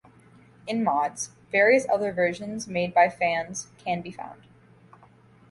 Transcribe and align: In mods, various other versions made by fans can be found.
In 0.65 0.83
mods, 0.83 1.29
various 1.51 1.85
other 1.87 2.11
versions 2.11 2.65
made 2.67 2.91
by 2.91 3.07
fans 3.07 3.67
can 3.85 4.01
be 4.01 4.09
found. 4.09 4.41